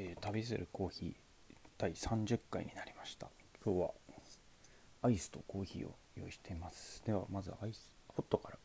[0.00, 3.26] えー旅するコーヒー第30回になりました。
[3.64, 3.90] 今日は
[5.02, 7.02] アイスとコーヒーを用意しています。
[7.04, 8.58] ではまずアイスホットから。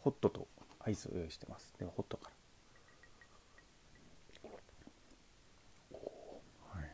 [0.00, 0.48] ホットと
[0.80, 1.72] アイスを用意してます。
[1.78, 2.32] ではホットか
[5.92, 5.98] ら。
[6.72, 6.92] はいはい。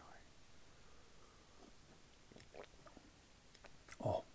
[4.01, 4.27] あこ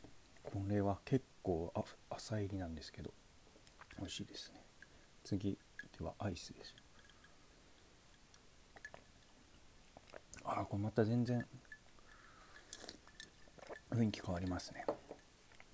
[0.68, 1.84] れは結構あ
[2.16, 3.12] 浅入りなんですけど
[4.00, 4.64] 美味しいですね。
[5.24, 5.56] 次
[6.00, 6.74] ではアイスです。
[10.58, 11.46] あこれまた全然。
[13.92, 14.86] 雰囲気変わりますね。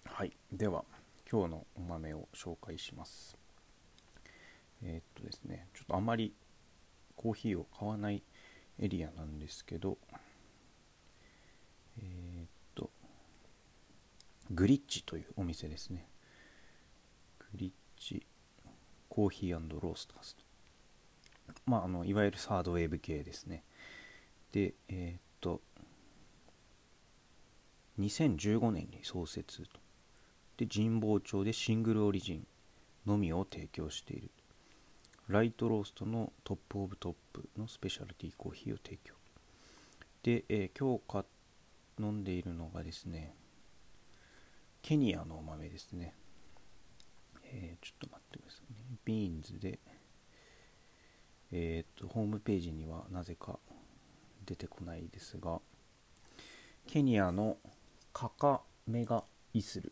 [0.05, 0.31] はい。
[0.51, 0.83] では
[1.29, 3.37] 今日のお豆を紹介します。
[4.83, 5.67] えーっとですね。
[5.73, 6.33] ちょっとあまり
[7.15, 8.23] コーヒーを買わない
[8.79, 9.97] エリアなんですけど
[11.97, 12.91] えーっと
[14.51, 16.07] グリッチというお店ですね。
[17.39, 17.71] グリッ
[18.01, 18.25] チ
[19.09, 20.35] コーヒーロースターズ
[21.65, 23.63] まああのいわゆるサードウェーブ系ですね。
[24.55, 25.59] でえーっと
[27.99, 29.67] 2015年に創設と。
[30.55, 32.47] で神保町でシングルオリジン
[33.05, 34.31] のみを提供している。
[35.27, 39.15] ライトローストのトップオブトップのスペシャルティーコーヒーを提供。
[40.23, 41.25] で、えー今日か
[41.99, 43.35] 飲んでいるのがですね
[44.81, 46.13] ケニアのお豆ですね。
[47.43, 48.85] えーちょっと待ってくださいね。
[49.03, 49.79] ビーンズで
[51.51, 53.59] えーっとホームページにはなぜか
[54.45, 55.59] 出てこないですが
[56.87, 57.57] ケニアの
[58.13, 59.91] カカメガイスル。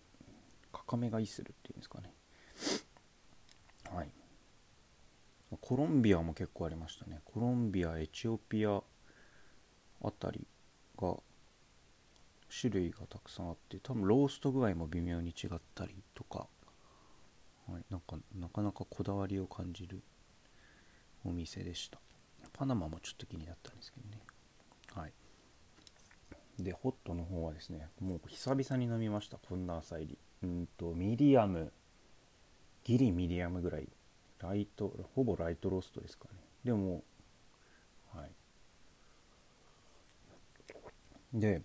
[0.72, 2.14] カカメガイスルっていうんですかね。
[3.92, 4.10] はい。
[5.62, 7.22] コロンビアも結構ありましたね。
[7.26, 8.82] コロンビアエチオピア
[10.04, 10.48] あたり
[10.98, 11.16] が
[12.50, 16.48] 種類がたくさんあって多分ロースト具合も微妙に違ったりとか、
[17.68, 20.02] はい、なんかなかなかこだわりを感じる
[21.26, 22.00] お店でした。
[22.52, 24.22] パナマもちょっと気になったんですけどね。
[24.96, 25.14] はい。
[26.60, 31.72] でホットの方はですねもう久々に飲みましたこんな浅入りうんとミディアム。
[32.84, 33.88] ギリミディアムぐらい。
[34.40, 36.32] ライトほぼライトローストですかね。
[36.66, 37.04] でも
[38.14, 38.32] はい。
[41.34, 41.62] で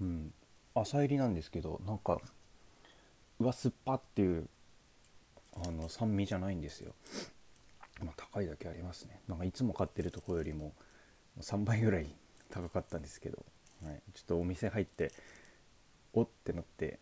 [0.00, 0.32] うん
[0.74, 2.20] 浅入りなんですけどなんか
[3.38, 4.48] うわ酸っぱっていう
[5.54, 6.94] あの酸味じゃないんですよ。
[8.04, 9.20] まあ高いだけありますね。
[9.28, 10.72] なんかいつも買ってるとこよりも
[11.40, 12.06] 3倍ぐらい
[12.50, 13.44] 高かったんですけど、
[13.84, 15.12] はい、ちょっとお店入って
[16.12, 16.98] おってなって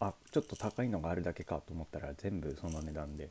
[0.00, 3.30] あちょっと高いのがあるだけかと思ったら全部その値段で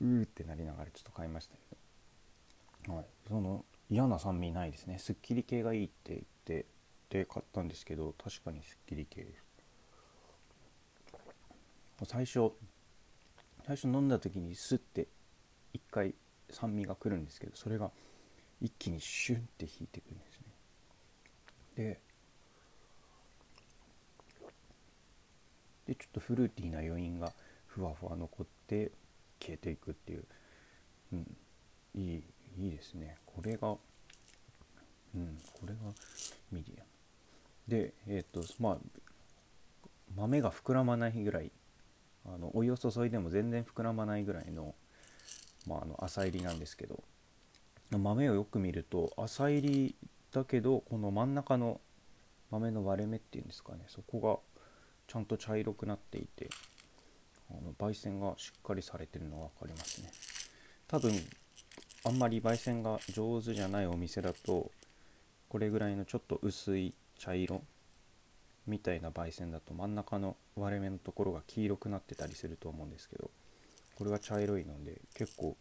[0.00, 4.98] うーってなりながらちょっと買いましたけど、はい、その嫌な酸味ないですね。
[4.98, 6.66] すっきり系がいいって言って
[7.10, 9.26] で買ったんですけど確かにすっきり系。
[12.06, 12.52] 最初
[13.66, 15.08] 最初飲んだ時にスッて
[15.72, 16.14] 一回
[16.50, 17.90] 酸味が来るんですけどそれが
[18.60, 20.44] 一気にシュンって引いてくるんですね。
[21.76, 22.00] で
[25.86, 27.32] でちょっとフルーティーな余韻が
[27.66, 28.92] ふわふわ残って
[29.40, 30.24] 消えていくっていう、
[31.12, 31.36] うん、
[31.94, 32.24] いい
[32.56, 33.16] いいですね。
[33.26, 33.76] これが
[35.14, 35.38] うん。
[35.52, 35.80] これが
[36.52, 36.88] ミディアム。
[37.68, 38.78] でえっ、とまあ
[40.14, 41.50] 豆が膨らまないぐらい
[42.26, 44.74] あのお湯を注いでも全然膨らまないぐらいの,、
[45.66, 47.02] まあ、あの浅入りなんですけど
[47.90, 49.94] 豆をよく見ると浅入り
[50.32, 51.80] だけどこの真ん中の
[52.50, 54.38] 豆の割れ目っていうんですかねそこが
[55.06, 56.48] ちゃんと茶色くなっていて
[57.50, 60.10] あの焙煎がしっかりされてるのが分かりますね。
[60.88, 61.12] 多分
[62.04, 64.70] あんまり焙煎が上手じゃないお店だと
[65.48, 67.62] これぐらいのちょっと薄い茶色
[68.66, 73.30] みたいな焙煎だと真ん中の割れ目のところが黄色くなってたりすると思うんですけど
[73.96, 75.56] これは茶色いので結構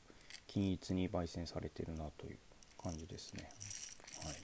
[0.48, 2.38] 均一に焙煎されてるなという
[2.82, 3.50] 感じですね。
[4.26, 4.36] はい。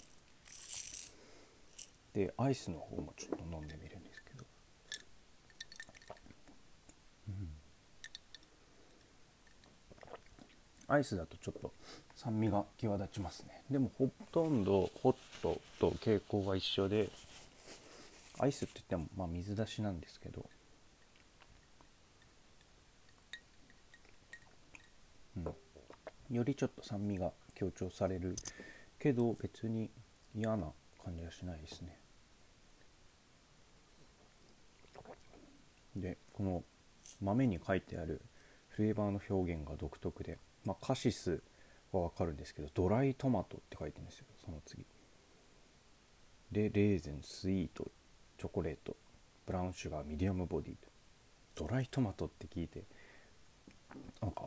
[2.14, 4.44] でアイスの方もちょっと飲んでみるんですけど、
[7.28, 7.50] うん、
[10.88, 11.72] アイスだとちょっと
[12.16, 13.62] 酸味が際立ちますね。
[13.70, 17.10] でもほとんどホットと傾向が一緒で
[18.40, 20.46] アイスって言ってもまあ水出しなんですけど、
[25.38, 28.36] うん、よりちょっと酸味が強調される
[28.98, 29.90] けど別に
[30.34, 30.68] 嫌な
[31.04, 31.98] 感じはしないですね。
[35.96, 36.64] でこの
[37.22, 38.22] 豆に書いてある
[38.70, 41.42] フレーバーの表現が独特で、まあ、カシス
[41.92, 44.86] は分かるんですけどドライトマトって書いてるんですよその次。
[46.52, 47.92] でレーゼンスイート。
[48.40, 48.96] チョコレート。
[49.46, 50.74] ブラウンシュガーミディアムボディ
[51.56, 52.84] ドライトマトって聞いて
[54.22, 54.44] なんか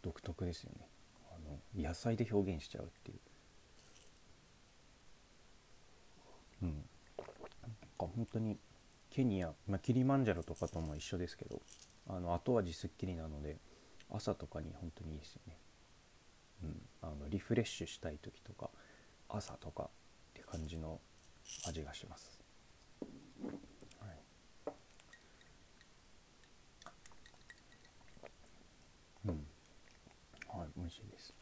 [0.00, 0.86] 独特ですよね。
[1.30, 1.34] あ
[1.80, 3.18] の野菜で表現しちゃうっていう。
[6.62, 6.68] うん。
[6.68, 8.56] なんか本当に
[9.10, 11.60] ケニア、まあ、キリマンジャロとかとも一緒ですけど
[12.08, 13.58] あの後味すっきりなので
[14.10, 15.56] 朝とかに本当にいいですよね、
[16.64, 18.70] うん、あのリフレッシュしたい時とか
[19.28, 19.86] 朝とかっ
[20.32, 20.98] て感じの
[21.68, 22.41] 味がします、
[23.44, 24.72] はい。
[29.26, 29.46] うん。
[30.58, 31.34] はい美味しいです。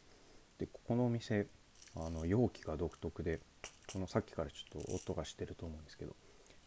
[0.59, 1.47] でここのお店
[1.97, 3.41] あの容器が独特で
[3.93, 6.15] このさっきからちょっと音がしてると思うんですけど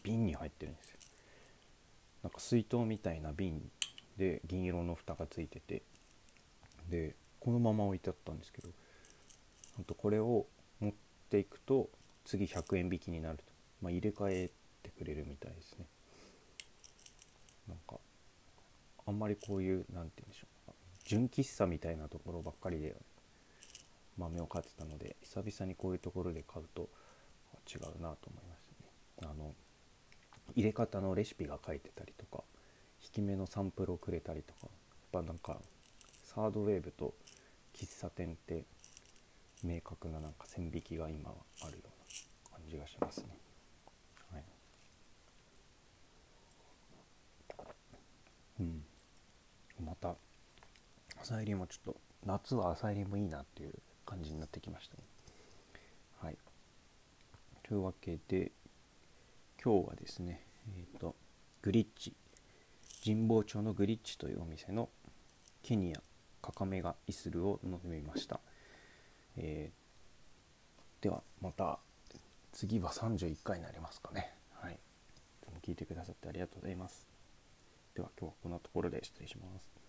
[0.03, 0.97] 瓶に入ってるんですよ。
[2.23, 3.61] なんか水筒みたいな瓶
[4.17, 5.83] で銀色の蓋がついてて
[6.89, 8.69] でこのまま置いてあったんですけど
[9.79, 10.45] あとこれを
[10.79, 10.93] 持っ
[11.29, 11.89] ていくと
[12.25, 13.43] 次100円引きになると、
[13.81, 14.51] まあ、入れ替え
[14.83, 15.85] てくれるみたいですね。
[17.67, 17.95] なんか
[19.07, 20.73] あんまりこういう何て言うんでしょう。
[21.05, 22.95] 純喫茶みたいなところばっかりで
[24.17, 26.89] 豆を買ってたので久々にこういうところで買うと
[27.67, 28.87] 違うなと思いますね。
[29.23, 29.53] あの
[30.55, 32.43] 入れ方のレシピが書いてたりとか
[33.01, 34.69] 引き目のサンプルをくれたりとかやっ
[35.11, 35.57] ぱなんか
[36.23, 37.13] サードウェーブと
[37.73, 38.63] 喫茶店って
[39.63, 41.77] 明確ななんか線引きが今はあるよ
[42.51, 43.37] な感じがしますね。
[44.31, 44.43] はい、
[48.59, 48.83] うん、
[49.85, 50.15] また
[51.23, 53.73] 朝入りもちょっと夏は朝入りもいいなっていう
[54.05, 55.03] 感じになってきましたね。
[56.21, 56.37] はい、
[57.63, 58.51] というわけで
[59.63, 60.45] 今日はですね、
[60.77, 61.15] えーと
[61.61, 62.13] グリッチ。
[63.05, 64.89] 神保町のグリッチというお店の
[65.61, 66.01] ケニア
[66.41, 68.39] カカメガイスルを飲みました、
[69.35, 71.79] えー、ではまた
[72.53, 74.33] 次は31回になりますかね。
[74.53, 74.73] はい。
[74.73, 74.77] い
[75.41, 77.07] つも聞いてくださってありがとうございます。
[77.95, 79.82] では今日はこんなところで失礼します。